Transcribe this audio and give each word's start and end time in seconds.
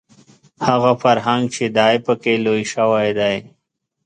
هغه 0.67 0.91
فرهنګ 1.01 1.43
چې 1.55 1.65
دی 1.77 1.95
په 2.05 2.13
کې 2.21 2.33
لوی 2.45 2.63
شوی 2.73 3.09
دی 3.19 3.35